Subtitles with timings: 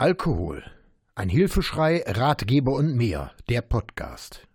[0.00, 0.64] Alkohol.
[1.14, 3.32] Ein Hilfeschrei, Ratgeber und mehr.
[3.50, 4.48] Der Podcast.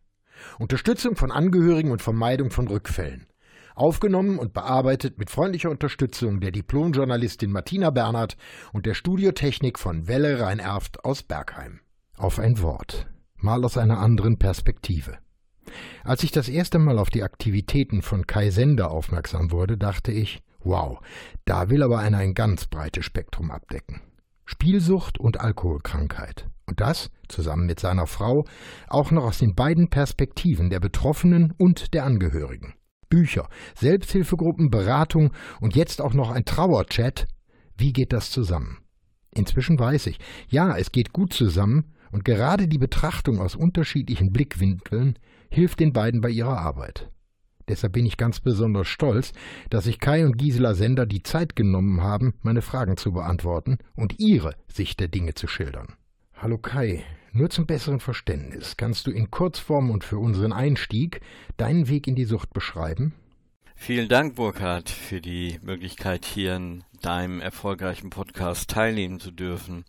[0.57, 3.27] Unterstützung von Angehörigen und Vermeidung von Rückfällen.
[3.75, 8.37] Aufgenommen und bearbeitet mit freundlicher Unterstützung der Diplomjournalistin Martina Bernhard
[8.73, 11.79] und der Studiotechnik von Welle Rhein-Erft aus Bergheim.
[12.17, 13.05] Auf ein Wort.
[13.35, 15.19] Mal aus einer anderen Perspektive.
[16.03, 20.41] Als ich das erste Mal auf die Aktivitäten von Kai Sender aufmerksam wurde, dachte ich,
[20.63, 20.99] wow,
[21.45, 24.01] da will aber einer ein ganz breites Spektrum abdecken.
[24.45, 26.47] Spielsucht und Alkoholkrankheit.
[26.67, 28.45] Und das, zusammen mit seiner Frau,
[28.87, 32.73] auch noch aus den beiden Perspektiven der Betroffenen und der Angehörigen.
[33.09, 35.31] Bücher, Selbsthilfegruppen, Beratung
[35.61, 37.27] und jetzt auch noch ein Trauerchat.
[37.77, 38.79] Wie geht das zusammen?
[39.31, 45.19] Inzwischen weiß ich, ja, es geht gut zusammen, und gerade die Betrachtung aus unterschiedlichen Blickwinkeln
[45.49, 47.11] hilft den beiden bei ihrer Arbeit.
[47.67, 49.33] Deshalb bin ich ganz besonders stolz,
[49.69, 54.19] dass sich Kai und Gisela Sender die Zeit genommen haben, meine Fragen zu beantworten und
[54.19, 55.93] ihre Sicht der Dinge zu schildern.
[56.35, 61.21] Hallo Kai, nur zum besseren Verständnis, kannst du in Kurzform und für unseren Einstieg
[61.57, 63.13] deinen Weg in die Sucht beschreiben?
[63.75, 69.85] Vielen Dank, Burkhard, für die Möglichkeit, hier in deinem erfolgreichen Podcast teilnehmen zu dürfen.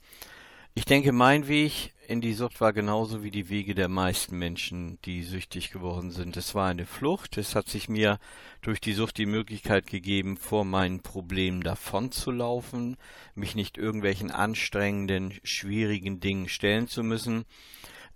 [0.74, 4.98] Ich denke, mein Weg in die Sucht war genauso wie die Wege der meisten Menschen,
[5.04, 6.36] die süchtig geworden sind.
[6.36, 7.36] Es war eine Flucht.
[7.36, 8.18] Es hat sich mir
[8.62, 12.96] durch die Sucht die Möglichkeit gegeben, vor meinen Problemen davonzulaufen,
[13.34, 17.44] mich nicht irgendwelchen anstrengenden, schwierigen Dingen stellen zu müssen.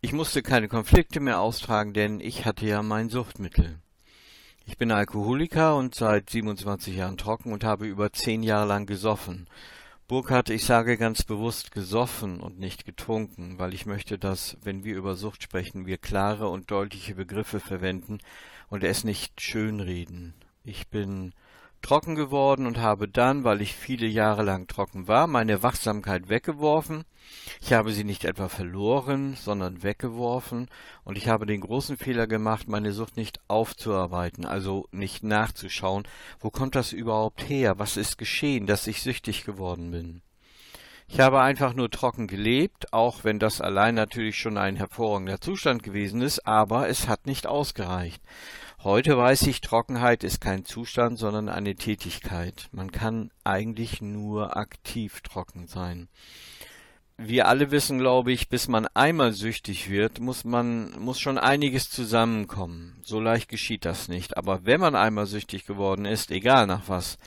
[0.01, 3.81] Ich musste keine Konflikte mehr austragen, denn ich hatte ja mein Suchtmittel.
[4.67, 9.49] Ich bin Alkoholiker und seit 27 Jahren trocken und habe über zehn Jahre lang gesoffen.
[10.11, 14.97] Burkhard, ich sage ganz bewusst gesoffen und nicht getrunken, weil ich möchte, dass, wenn wir
[14.97, 18.19] über Sucht sprechen, wir klare und deutliche Begriffe verwenden
[18.71, 20.35] und es nicht schönreden.
[20.65, 21.33] Ich bin
[21.83, 27.05] trocken geworden und habe dann, weil ich viele Jahre lang trocken war, meine Wachsamkeit weggeworfen.
[27.61, 30.69] Ich habe sie nicht etwa verloren, sondern weggeworfen,
[31.05, 36.05] und ich habe den großen Fehler gemacht, meine Sucht nicht aufzuarbeiten, also nicht nachzuschauen,
[36.41, 40.23] wo kommt das überhaupt her, was ist geschehen, dass ich süchtig geworden bin.
[41.13, 45.83] Ich habe einfach nur trocken gelebt, auch wenn das allein natürlich schon ein hervorragender Zustand
[45.83, 48.23] gewesen ist, aber es hat nicht ausgereicht.
[48.83, 52.71] Heute weiß ich, Trockenheit ist kein Zustand, sondern eine Tätigkeit.
[52.73, 56.09] Man kann eigentlich nur aktiv trocken sein.
[57.19, 61.91] Wir alle wissen, glaube ich, bis man einmal süchtig wird, muss man, muss schon einiges
[61.91, 62.99] zusammenkommen.
[63.03, 64.39] So leicht geschieht das nicht.
[64.39, 67.19] Aber wenn man einmal süchtig geworden ist, egal nach was,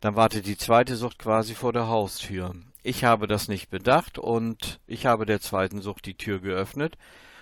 [0.00, 2.54] dann wartet die zweite Sucht quasi vor der Haustür.
[2.82, 6.96] Ich habe das nicht bedacht und ich habe der zweiten Sucht die Tür geöffnet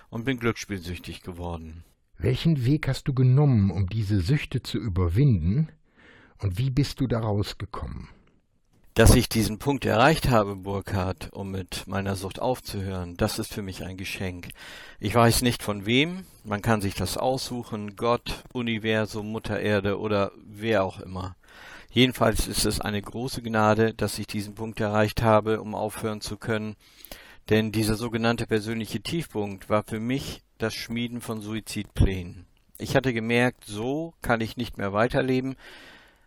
[0.09, 1.85] und bin glücksspielsüchtig geworden.
[2.23, 5.69] Welchen Weg hast du genommen, um diese Süchte zu überwinden,
[6.37, 8.09] und wie bist du daraus gekommen?
[8.93, 13.63] Dass ich diesen Punkt erreicht habe, Burkhard, um mit meiner Sucht aufzuhören, das ist für
[13.63, 14.49] mich ein Geschenk.
[14.99, 20.31] Ich weiß nicht von wem, man kann sich das aussuchen, Gott, Universum, Mutter Erde oder
[20.45, 21.35] wer auch immer.
[21.89, 26.37] Jedenfalls ist es eine große Gnade, dass ich diesen Punkt erreicht habe, um aufhören zu
[26.37, 26.75] können,
[27.49, 32.45] denn dieser sogenannte persönliche Tiefpunkt war für mich das Schmieden von Suizidplänen.
[32.77, 35.55] Ich hatte gemerkt, so kann ich nicht mehr weiterleben,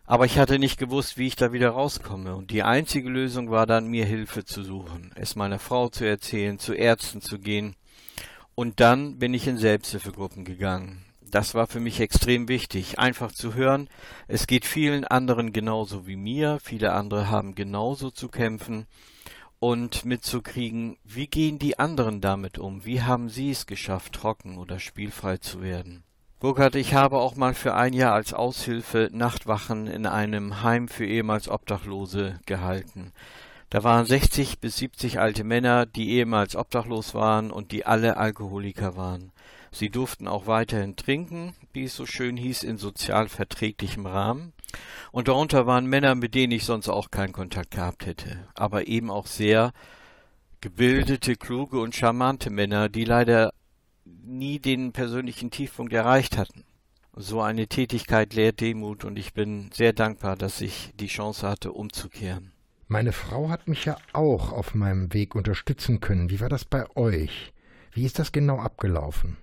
[0.05, 3.65] aber ich hatte nicht gewusst, wie ich da wieder rauskomme, und die einzige Lösung war
[3.65, 7.75] dann, mir Hilfe zu suchen, es meiner Frau zu erzählen, zu Ärzten zu gehen,
[8.53, 11.03] und dann bin ich in Selbsthilfegruppen gegangen.
[11.29, 13.89] Das war für mich extrem wichtig, einfach zu hören,
[14.27, 18.85] es geht vielen anderen genauso wie mir, viele andere haben genauso zu kämpfen,
[19.65, 22.85] und mitzukriegen, wie gehen die anderen damit um?
[22.85, 26.03] Wie haben sie es geschafft, trocken oder spielfrei zu werden?
[26.39, 31.07] Burkhard, ich habe auch mal für ein Jahr als Aushilfe Nachtwachen in einem Heim für
[31.07, 33.11] ehemals Obdachlose gehalten.
[33.71, 38.95] Da waren 60 bis 70 alte Männer, die ehemals obdachlos waren und die alle Alkoholiker
[38.95, 39.31] waren.
[39.71, 44.53] Sie durften auch weiterhin trinken, wie es so schön hieß, in sozial verträglichem Rahmen.
[45.11, 49.09] Und darunter waren Männer, mit denen ich sonst auch keinen Kontakt gehabt hätte, aber eben
[49.09, 49.71] auch sehr
[50.61, 53.53] gebildete, kluge und charmante Männer, die leider
[54.05, 56.63] nie den persönlichen Tiefpunkt erreicht hatten.
[57.15, 61.71] So eine Tätigkeit lehrt Demut und ich bin sehr dankbar, dass ich die Chance hatte,
[61.71, 62.51] umzukehren.
[62.87, 66.29] Meine Frau hat mich ja auch auf meinem Weg unterstützen können.
[66.29, 67.53] Wie war das bei euch?
[67.93, 69.37] Wie ist das genau abgelaufen?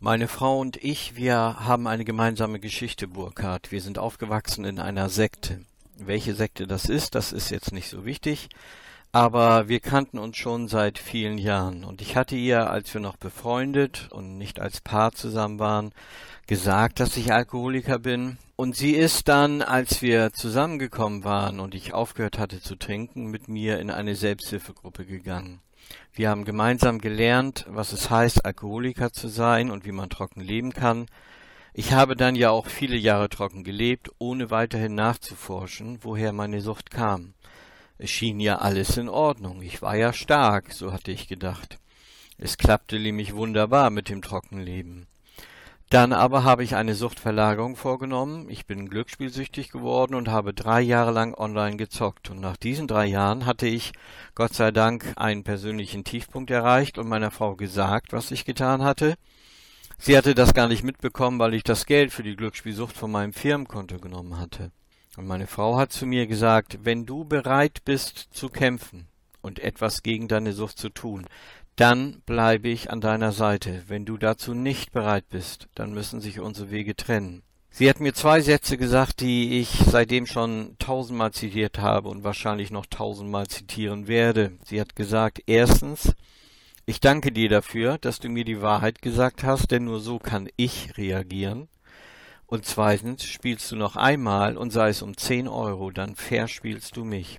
[0.00, 3.72] Meine Frau und ich, wir haben eine gemeinsame Geschichte, Burkhard.
[3.72, 5.60] Wir sind aufgewachsen in einer Sekte.
[5.96, 8.48] Welche Sekte das ist, das ist jetzt nicht so wichtig.
[9.12, 13.16] aber wir kannten uns schon seit vielen Jahren und ich hatte ihr, als wir noch
[13.16, 15.92] befreundet und nicht als Paar zusammen waren,
[16.46, 18.38] gesagt, dass ich Alkoholiker bin.
[18.56, 23.48] Und sie ist dann, als wir zusammengekommen waren und ich aufgehört hatte zu trinken, mit
[23.48, 25.60] mir in eine Selbsthilfegruppe gegangen.
[26.12, 30.72] Wir haben gemeinsam gelernt, was es heißt, Alkoholiker zu sein und wie man trocken leben
[30.72, 31.06] kann.
[31.74, 36.90] Ich habe dann ja auch viele Jahre trocken gelebt, ohne weiterhin nachzuforschen, woher meine Sucht
[36.90, 37.34] kam.
[37.98, 39.62] Es schien ja alles in Ordnung.
[39.62, 41.78] Ich war ja stark, so hatte ich gedacht.
[42.36, 45.06] Es klappte nämlich wunderbar mit dem Trockenleben.
[45.90, 48.50] Dann aber habe ich eine Suchtverlagerung vorgenommen.
[48.50, 52.28] Ich bin glücksspielsüchtig geworden und habe drei Jahre lang online gezockt.
[52.28, 53.92] Und nach diesen drei Jahren hatte ich,
[54.34, 59.14] Gott sei Dank, einen persönlichen Tiefpunkt erreicht und meiner Frau gesagt, was ich getan hatte.
[59.96, 63.32] Sie hatte das gar nicht mitbekommen, weil ich das Geld für die Glücksspielsucht von meinem
[63.32, 64.70] Firmenkonto genommen hatte.
[65.16, 69.08] Und meine Frau hat zu mir gesagt, wenn du bereit bist zu kämpfen
[69.40, 71.26] und etwas gegen deine Sucht zu tun,
[71.78, 73.84] dann bleibe ich an deiner Seite.
[73.86, 77.42] Wenn du dazu nicht bereit bist, dann müssen sich unsere Wege trennen.
[77.70, 82.72] Sie hat mir zwei Sätze gesagt, die ich seitdem schon tausendmal zitiert habe und wahrscheinlich
[82.72, 84.58] noch tausendmal zitieren werde.
[84.64, 86.16] Sie hat gesagt, erstens,
[86.84, 90.48] ich danke dir dafür, dass du mir die Wahrheit gesagt hast, denn nur so kann
[90.56, 91.68] ich reagieren.
[92.46, 97.04] Und zweitens spielst du noch einmal und sei es um zehn Euro, dann verspielst du
[97.04, 97.38] mich.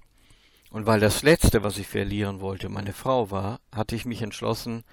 [0.70, 4.84] Und weil das Letzte, was ich verlieren wollte, meine Frau war, hatte ich mich entschlossen,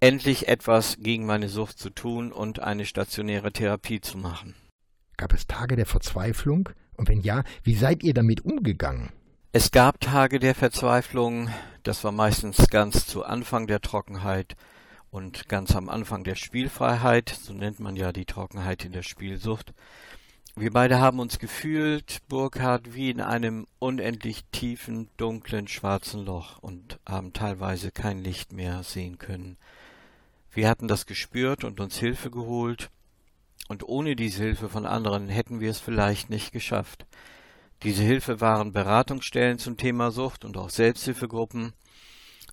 [0.00, 4.54] endlich etwas gegen meine Sucht zu tun und eine stationäre Therapie zu machen.
[5.16, 6.68] Gab es Tage der Verzweiflung?
[6.96, 9.10] Und wenn ja, wie seid ihr damit umgegangen?
[9.52, 11.48] Es gab Tage der Verzweiflung,
[11.82, 14.56] das war meistens ganz zu Anfang der Trockenheit,
[15.10, 19.72] und ganz am Anfang der Spielfreiheit, so nennt man ja die Trockenheit in der Spielsucht.
[20.60, 26.98] Wir beide haben uns gefühlt, Burkhard, wie in einem unendlich tiefen, dunklen, schwarzen Loch und
[27.08, 29.56] haben teilweise kein Licht mehr sehen können.
[30.50, 32.90] Wir hatten das gespürt und uns Hilfe geholt,
[33.68, 37.06] und ohne diese Hilfe von anderen hätten wir es vielleicht nicht geschafft.
[37.84, 41.72] Diese Hilfe waren Beratungsstellen zum Thema Sucht und auch Selbsthilfegruppen,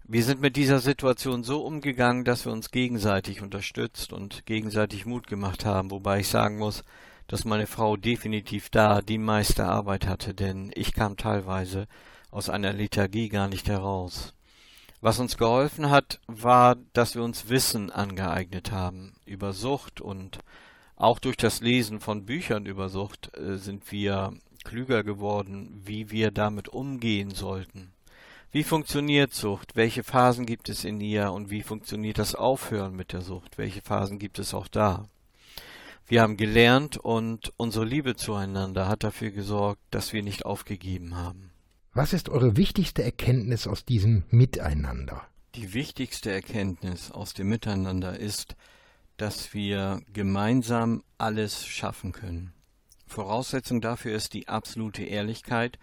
[0.07, 5.25] wir sind mit dieser Situation so umgegangen, dass wir uns gegenseitig unterstützt und gegenseitig Mut
[5.25, 6.83] gemacht haben, wobei ich sagen muss,
[7.27, 11.87] dass meine Frau definitiv da die meiste Arbeit hatte, denn ich kam teilweise
[12.31, 14.33] aus einer Lethargie gar nicht heraus.
[15.01, 20.39] Was uns geholfen hat, war, dass wir uns Wissen angeeignet haben über Sucht und
[20.95, 24.33] auch durch das Lesen von Büchern über Sucht äh, sind wir
[24.63, 27.91] klüger geworden, wie wir damit umgehen sollten.
[28.51, 29.75] Wie funktioniert Sucht?
[29.75, 33.57] Welche Phasen gibt es in ihr und wie funktioniert das Aufhören mit der Sucht?
[33.57, 35.07] Welche Phasen gibt es auch da?
[36.07, 41.49] Wir haben gelernt und unsere Liebe zueinander hat dafür gesorgt, dass wir nicht aufgegeben haben.
[41.93, 45.25] Was ist eure wichtigste Erkenntnis aus diesem Miteinander?
[45.55, 48.55] Die wichtigste Erkenntnis aus dem Miteinander ist,
[49.17, 52.53] dass wir gemeinsam alles schaffen können.
[53.07, 55.79] Voraussetzung dafür ist die absolute Ehrlichkeit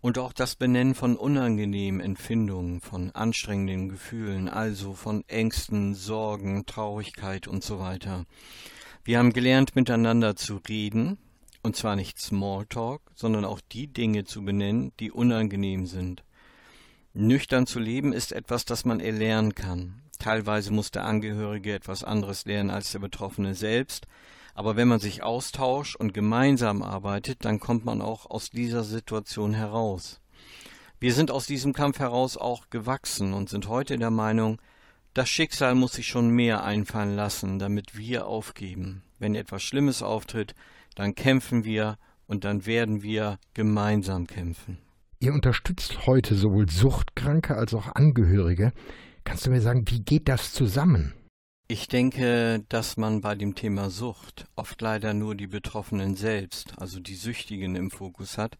[0.00, 7.46] und auch das Benennen von unangenehmen Empfindungen, von anstrengenden Gefühlen, also von Ängsten, Sorgen, Traurigkeit
[7.46, 8.24] und so weiter.
[9.02, 11.16] Wir haben gelernt, miteinander zu reden,
[11.62, 16.22] und zwar nicht Smalltalk, sondern auch die Dinge zu benennen, die unangenehm sind.
[17.14, 20.02] Nüchtern zu leben ist etwas, das man erlernen kann.
[20.18, 24.06] Teilweise muss der Angehörige etwas anderes lernen als der Betroffene selbst,
[24.54, 29.54] aber wenn man sich austauscht und gemeinsam arbeitet, dann kommt man auch aus dieser Situation
[29.54, 30.20] heraus.
[30.98, 34.60] Wir sind aus diesem Kampf heraus auch gewachsen und sind heute der Meinung,
[35.14, 39.02] das Schicksal muss sich schon mehr einfallen lassen, damit wir aufgeben.
[39.18, 40.54] Wenn etwas Schlimmes auftritt,
[40.94, 44.78] dann kämpfen wir und dann werden wir gemeinsam kämpfen.
[45.18, 48.72] Ihr unterstützt heute sowohl Suchtkranke als auch Angehörige.
[49.24, 51.14] Kannst du mir sagen, wie geht das zusammen?
[51.68, 57.00] Ich denke, dass man bei dem Thema Sucht oft leider nur die Betroffenen selbst, also
[57.00, 58.58] die Süchtigen im Fokus hat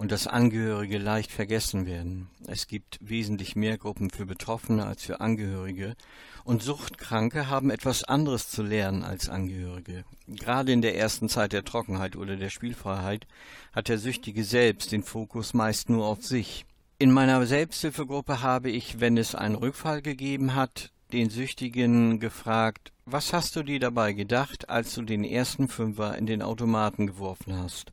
[0.00, 2.30] und dass Angehörige leicht vergessen werden.
[2.46, 5.94] Es gibt wesentlich mehr Gruppen für Betroffene als für Angehörige
[6.42, 10.04] und Suchtkranke haben etwas anderes zu lernen als Angehörige.
[10.26, 13.26] Gerade in der ersten Zeit der Trockenheit oder der Spielfreiheit
[13.74, 16.64] hat der Süchtige selbst den Fokus meist nur auf sich.
[16.98, 23.34] In meiner Selbsthilfegruppe habe ich, wenn es einen Rückfall gegeben hat, den Süchtigen gefragt, was
[23.34, 27.92] hast du dir dabei gedacht, als du den ersten Fünfer in den Automaten geworfen hast?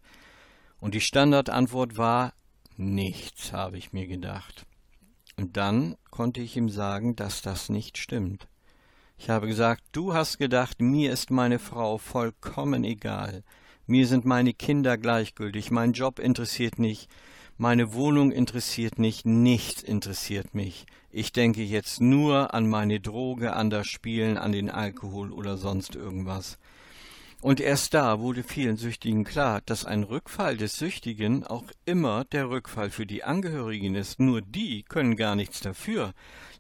[0.80, 2.34] Und die Standardantwort war,
[2.76, 4.66] nichts, habe ich mir gedacht.
[5.38, 8.48] Und dann konnte ich ihm sagen, dass das nicht stimmt.
[9.18, 13.44] Ich habe gesagt, du hast gedacht, mir ist meine Frau vollkommen egal.
[13.88, 17.10] Mir sind meine Kinder gleichgültig, mein Job interessiert nicht,
[17.60, 20.86] Meine Wohnung interessiert mich, nichts interessiert mich.
[21.10, 25.96] Ich denke jetzt nur an meine Droge, an das Spielen, an den Alkohol oder sonst
[25.96, 26.60] irgendwas.
[27.42, 32.50] Und erst da wurde vielen Süchtigen klar, dass ein Rückfall des Süchtigen auch immer der
[32.50, 34.20] Rückfall für die Angehörigen ist.
[34.20, 36.14] Nur die können gar nichts dafür,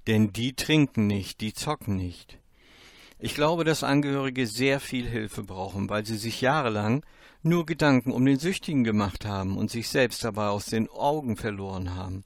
[0.05, 2.37] denn die trinken nicht, die zocken nicht.
[3.19, 7.03] Ich glaube, dass Angehörige sehr viel Hilfe brauchen, weil sie sich jahrelang
[7.41, 11.95] nur Gedanken um den Süchtigen gemacht haben und sich selbst dabei aus den Augen verloren
[11.95, 12.23] haben.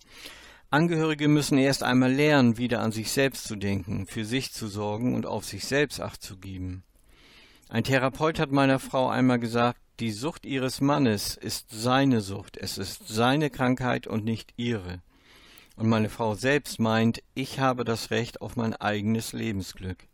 [0.69, 5.15] Angehörige müssen erst einmal lernen, wieder an sich selbst zu denken, für sich zu sorgen
[5.15, 6.83] und auf sich selbst acht zu geben.
[7.71, 12.77] Ein Therapeut hat meiner Frau einmal gesagt, die Sucht ihres Mannes ist seine Sucht, es
[12.77, 14.99] ist seine Krankheit und nicht ihre.
[15.77, 20.09] Und meine Frau selbst meint, ich habe das Recht auf mein eigenes Lebensglück.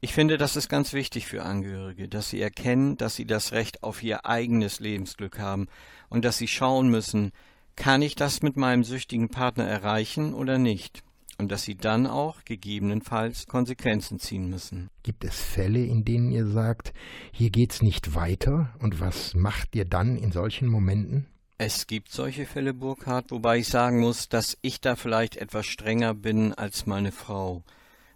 [0.00, 3.84] Ich finde, das ist ganz wichtig für Angehörige, dass sie erkennen, dass sie das Recht
[3.84, 5.68] auf ihr eigenes Lebensglück haben
[6.08, 7.30] und dass sie schauen müssen,
[7.76, 11.04] kann ich das mit meinem süchtigen Partner erreichen oder nicht?
[11.38, 14.90] Und dass sie dann auch gegebenenfalls Konsequenzen ziehen müssen.
[15.04, 16.92] Gibt es Fälle, in denen ihr sagt,
[17.32, 21.26] hier geht's nicht weiter und was macht ihr dann in solchen Momenten?
[21.56, 26.14] Es gibt solche Fälle, Burkhard, wobei ich sagen muss, dass ich da vielleicht etwas strenger
[26.14, 27.64] bin als meine Frau.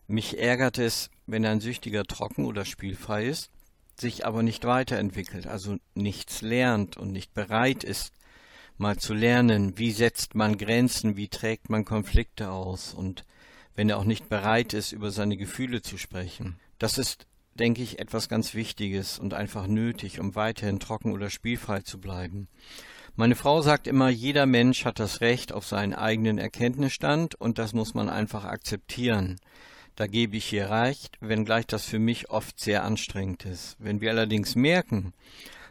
[0.06, 3.50] Mich ärgert es, wenn ein Süchtiger trocken oder spielfrei ist,
[3.98, 8.12] sich aber nicht weiterentwickelt, also nichts lernt und nicht bereit ist,
[8.78, 13.24] mal zu lernen, wie setzt man Grenzen, wie trägt man Konflikte aus und
[13.74, 16.56] wenn er auch nicht bereit ist, über seine Gefühle zu sprechen.
[16.78, 21.80] Das ist, denke ich, etwas ganz Wichtiges und einfach nötig, um weiterhin trocken oder spielfrei
[21.80, 22.48] zu bleiben.
[23.14, 27.74] Meine Frau sagt immer, jeder Mensch hat das Recht auf seinen eigenen Erkenntnisstand und das
[27.74, 29.38] muss man einfach akzeptieren.
[29.96, 33.76] Da gebe ich ihr recht, wenngleich das für mich oft sehr anstrengend ist.
[33.78, 35.12] Wenn wir allerdings merken,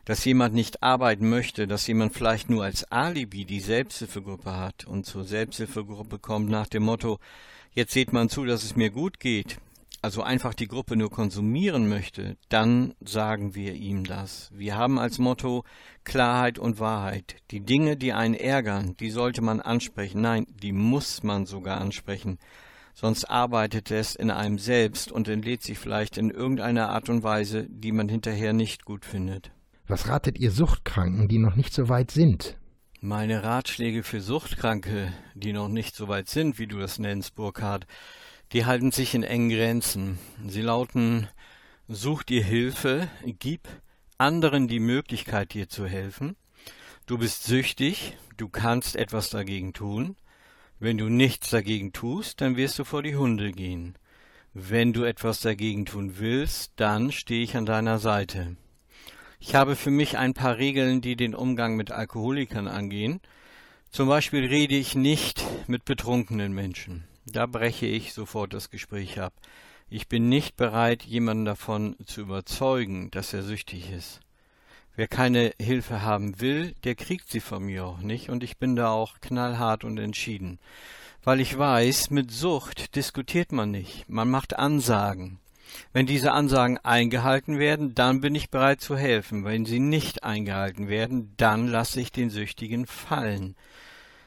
[0.06, 5.06] dass jemand nicht arbeiten möchte, dass jemand vielleicht nur als Alibi die Selbsthilfegruppe hat und
[5.06, 7.20] zur Selbsthilfegruppe kommt nach dem Motto,
[7.74, 9.58] jetzt seht man zu, dass es mir gut geht,
[10.04, 14.50] also einfach die Gruppe nur konsumieren möchte, dann sagen wir ihm das.
[14.52, 15.64] Wir haben als Motto
[16.04, 17.36] Klarheit und Wahrheit.
[17.52, 20.22] Die Dinge, die einen ärgern, die sollte man ansprechen.
[20.22, 22.40] Nein, die muss man sogar ansprechen.
[22.96, 27.68] Sonst arbeitet es in einem selbst und entlädt sich vielleicht in irgendeiner Art und Weise,
[27.70, 29.52] die man hinterher nicht gut findet.
[29.92, 32.56] Was ratet ihr Suchtkranken, die noch nicht so weit sind?
[33.02, 37.88] Meine Ratschläge für Suchtkranke, die noch nicht so weit sind, wie du das nennst, Burkhard,
[38.54, 40.18] die halten sich in engen Grenzen.
[40.48, 41.28] Sie lauten
[41.90, 43.68] Such dir Hilfe, gib
[44.18, 46.38] anderen die Möglichkeit, dir zu helfen.
[47.06, 50.16] Du bist süchtig, du kannst etwas dagegen tun.
[50.80, 53.98] Wenn du nichts dagegen tust, dann wirst du vor die Hunde gehen.
[54.54, 58.56] Wenn du etwas dagegen tun willst, dann stehe ich an deiner Seite.
[59.44, 63.20] Ich habe für mich ein paar Regeln, die den Umgang mit Alkoholikern angehen.
[63.90, 67.06] Zum Beispiel rede ich nicht mit betrunkenen Menschen.
[67.26, 69.34] Da breche ich sofort das Gespräch ab.
[69.90, 74.20] Ich bin nicht bereit, jemanden davon zu überzeugen, dass er süchtig ist.
[74.96, 78.76] Wer keine Hilfe haben will, der kriegt sie von mir auch nicht, und ich bin
[78.76, 80.60] da auch knallhart und entschieden.
[81.24, 85.40] Weil ich weiß, mit Sucht diskutiert man nicht, man macht Ansagen.
[85.94, 89.44] Wenn diese Ansagen eingehalten werden, dann bin ich bereit zu helfen.
[89.46, 93.56] Wenn sie nicht eingehalten werden, dann lasse ich den Süchtigen fallen.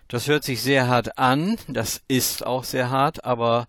[0.08, 3.66] Das hört sich sehr hart an, das ist auch sehr hart, aber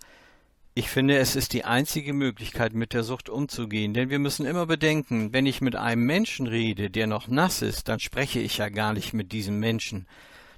[0.78, 4.66] ich finde, es ist die einzige Möglichkeit, mit der Sucht umzugehen, denn wir müssen immer
[4.66, 8.68] bedenken, wenn ich mit einem Menschen rede, der noch nass ist, dann spreche ich ja
[8.68, 10.06] gar nicht mit diesem Menschen,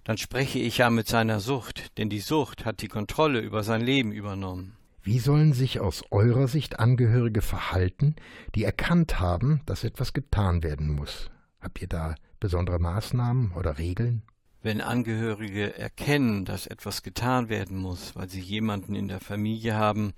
[0.03, 3.81] dann spreche ich ja mit seiner Sucht, denn die Sucht hat die Kontrolle über sein
[3.81, 4.76] Leben übernommen.
[5.07, 8.17] Wie sollen sich aus eurer Sicht Angehörige verhalten,
[8.55, 11.31] die erkannt haben, dass etwas getan werden muss?
[11.61, 14.23] Habt ihr da besondere Maßnahmen oder Regeln?
[14.61, 20.11] Wenn Angehörige erkennen, dass etwas getan werden muss, weil sie jemanden in der Familie haben,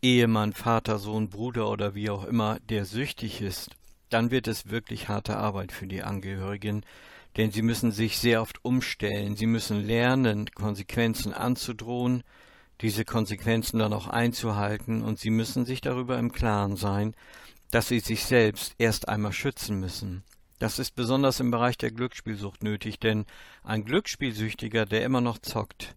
[0.00, 3.70] Ehemann, Vater, Sohn, Bruder oder wie auch immer, der süchtig ist,
[4.08, 6.84] dann wird es wirklich harte Arbeit für die Angehörigen,
[7.36, 12.22] denn sie müssen sich sehr oft umstellen, sie müssen lernen, Konsequenzen anzudrohen,
[12.80, 17.14] diese Konsequenzen dann auch einzuhalten, und sie müssen sich darüber im Klaren sein,
[17.70, 20.22] dass sie sich selbst erst einmal schützen müssen.
[20.58, 23.26] Das ist besonders im Bereich der Glücksspielsucht nötig, denn
[23.62, 25.96] ein Glücksspielsüchtiger, der immer noch zockt,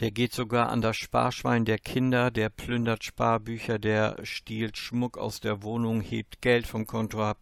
[0.00, 5.40] der geht sogar an das Sparschwein der Kinder, der plündert Sparbücher, der stiehlt Schmuck aus
[5.40, 7.38] der Wohnung, hebt Geld vom Konto ab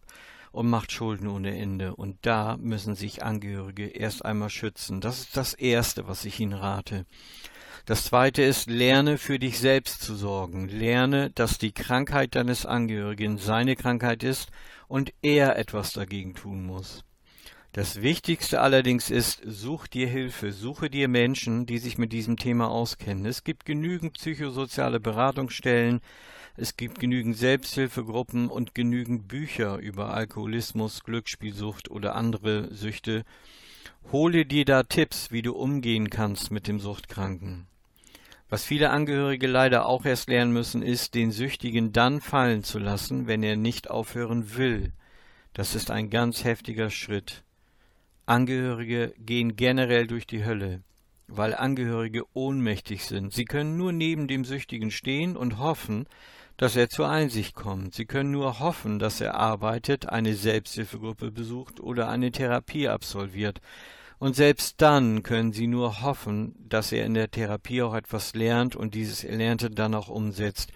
[0.51, 1.95] und macht Schulden ohne Ende.
[1.95, 5.01] Und da müssen sich Angehörige erst einmal schützen.
[5.01, 7.05] Das ist das Erste, was ich Ihnen rate.
[7.87, 10.67] Das zweite ist, lerne für dich selbst zu sorgen.
[10.67, 14.51] Lerne, dass die Krankheit deines Angehörigen seine Krankheit ist
[14.89, 17.05] und er etwas dagegen tun muss.
[17.71, 22.69] Das Wichtigste allerdings ist, such dir Hilfe, suche dir Menschen, die sich mit diesem Thema
[22.69, 23.25] auskennen.
[23.25, 26.01] Es gibt genügend psychosoziale Beratungsstellen,
[26.57, 33.23] es gibt genügend Selbsthilfegruppen und genügend Bücher über Alkoholismus, Glücksspielsucht oder andere Süchte.
[34.11, 37.65] Hole dir da Tipps, wie du umgehen kannst mit dem Suchtkranken.
[38.49, 43.27] Was viele Angehörige leider auch erst lernen müssen, ist, den Süchtigen dann fallen zu lassen,
[43.27, 44.93] wenn er nicht aufhören will.
[45.53, 47.43] Das ist ein ganz heftiger Schritt.
[48.25, 50.81] Angehörige gehen generell durch die Hölle,
[51.27, 53.33] weil Angehörige ohnmächtig sind.
[53.33, 56.07] Sie können nur neben dem Süchtigen stehen und hoffen,
[56.55, 57.95] dass er zur Einsicht kommt.
[57.95, 63.61] Sie können nur hoffen, dass er arbeitet, eine Selbsthilfegruppe besucht oder eine Therapie absolviert.
[64.19, 68.75] Und selbst dann können Sie nur hoffen, dass er in der Therapie auch etwas lernt
[68.75, 70.71] und dieses Erlernte dann auch umsetzt.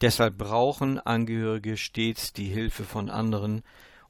[0.00, 3.62] Deshalb brauchen Angehörige stets die Hilfe von anderen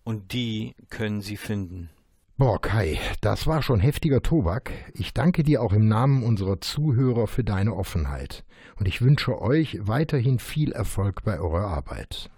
[0.05, 1.91] und die können Sie finden.
[2.39, 4.71] Boah, Kai, das war schon heftiger Tobak.
[4.93, 8.45] Ich danke dir auch im Namen unserer Zuhörer für deine Offenheit.
[8.79, 12.31] Und ich wünsche euch weiterhin viel Erfolg bei eurer Arbeit.